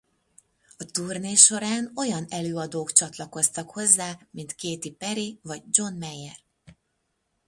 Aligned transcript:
A 0.77 0.83
turné 0.85 1.33
során 1.35 1.91
olyan 1.95 2.25
előadók 2.29 2.91
csatlakoztak 2.91 3.69
hozzá 3.69 4.19
mint 4.31 4.55
Katy 4.55 4.91
Perry 4.91 5.39
vagy 5.43 5.63
John 5.71 5.93
Meyer. 5.93 6.37